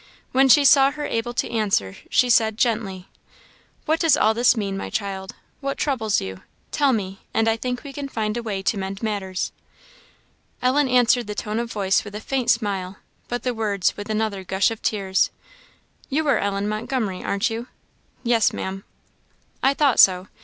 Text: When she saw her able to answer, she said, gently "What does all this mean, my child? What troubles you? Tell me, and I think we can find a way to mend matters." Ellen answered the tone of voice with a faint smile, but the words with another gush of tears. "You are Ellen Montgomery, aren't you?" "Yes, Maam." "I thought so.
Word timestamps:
When 0.31 0.49
she 0.49 0.65
saw 0.65 0.89
her 0.89 1.05
able 1.05 1.35
to 1.35 1.47
answer, 1.51 1.95
she 2.09 2.27
said, 2.27 2.57
gently 2.57 3.07
"What 3.85 3.99
does 3.99 4.17
all 4.17 4.33
this 4.33 4.57
mean, 4.57 4.75
my 4.75 4.89
child? 4.89 5.35
What 5.59 5.77
troubles 5.77 6.19
you? 6.19 6.41
Tell 6.71 6.91
me, 6.91 7.19
and 7.35 7.47
I 7.47 7.55
think 7.55 7.83
we 7.83 7.93
can 7.93 8.07
find 8.09 8.35
a 8.35 8.41
way 8.41 8.63
to 8.63 8.79
mend 8.79 9.03
matters." 9.03 9.51
Ellen 10.59 10.87
answered 10.87 11.27
the 11.27 11.35
tone 11.35 11.59
of 11.59 11.71
voice 11.71 12.03
with 12.03 12.15
a 12.15 12.19
faint 12.19 12.49
smile, 12.49 12.97
but 13.27 13.43
the 13.43 13.53
words 13.53 13.95
with 13.95 14.09
another 14.09 14.43
gush 14.43 14.71
of 14.71 14.81
tears. 14.81 15.29
"You 16.09 16.27
are 16.29 16.39
Ellen 16.39 16.67
Montgomery, 16.67 17.23
aren't 17.23 17.51
you?" 17.51 17.67
"Yes, 18.23 18.51
Maam." 18.53 18.83
"I 19.61 19.75
thought 19.75 19.99
so. 19.99 20.29